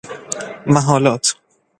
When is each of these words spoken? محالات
محالات 0.67 1.23